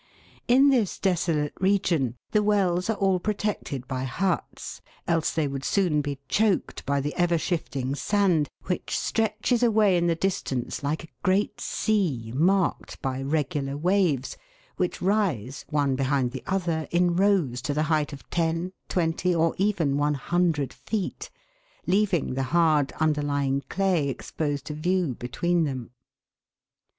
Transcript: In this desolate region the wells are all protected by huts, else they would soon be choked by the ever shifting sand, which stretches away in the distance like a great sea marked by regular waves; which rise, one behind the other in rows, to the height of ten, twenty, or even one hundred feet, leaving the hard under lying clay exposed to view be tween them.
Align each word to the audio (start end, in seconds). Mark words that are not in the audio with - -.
In 0.47 0.69
this 0.71 0.97
desolate 0.97 1.53
region 1.59 2.15
the 2.31 2.41
wells 2.41 2.89
are 2.89 2.95
all 2.97 3.19
protected 3.19 3.87
by 3.87 4.03
huts, 4.05 4.81
else 5.07 5.31
they 5.31 5.47
would 5.47 5.63
soon 5.63 6.01
be 6.01 6.17
choked 6.27 6.83
by 6.87 6.99
the 6.99 7.13
ever 7.13 7.37
shifting 7.37 7.93
sand, 7.93 8.49
which 8.65 8.97
stretches 8.97 9.61
away 9.61 9.95
in 9.95 10.07
the 10.07 10.15
distance 10.15 10.81
like 10.81 11.03
a 11.03 11.07
great 11.21 11.61
sea 11.61 12.33
marked 12.35 12.99
by 13.03 13.21
regular 13.21 13.77
waves; 13.77 14.37
which 14.75 15.03
rise, 15.03 15.65
one 15.69 15.95
behind 15.95 16.31
the 16.31 16.41
other 16.47 16.87
in 16.89 17.15
rows, 17.15 17.61
to 17.61 17.71
the 17.71 17.83
height 17.83 18.11
of 18.11 18.27
ten, 18.31 18.71
twenty, 18.89 19.35
or 19.35 19.53
even 19.59 19.97
one 19.97 20.15
hundred 20.15 20.73
feet, 20.73 21.29
leaving 21.85 22.33
the 22.33 22.41
hard 22.49 22.91
under 22.99 23.21
lying 23.21 23.61
clay 23.69 24.09
exposed 24.09 24.65
to 24.65 24.73
view 24.73 25.13
be 25.13 25.27
tween 25.27 25.65
them. 25.65 25.91